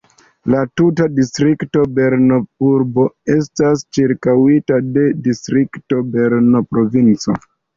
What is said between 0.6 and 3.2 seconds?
tuta distrikto Brno-urbo